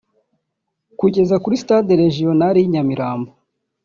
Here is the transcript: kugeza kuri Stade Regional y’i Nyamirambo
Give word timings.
kugeza 0.99 1.35
kuri 1.43 1.59
Stade 1.63 1.93
Regional 2.03 2.53
y’i 2.59 2.71
Nyamirambo 2.73 3.29